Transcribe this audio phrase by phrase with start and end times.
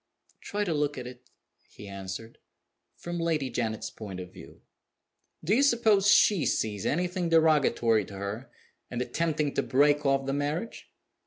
[0.41, 1.29] "Try to look at it,"
[1.69, 2.39] he answered,
[2.95, 4.63] "from Lady Janet's point of view.
[5.43, 8.51] Do you suppose she sees anything derogatory to her
[8.89, 10.89] in attempting to break off the marriage?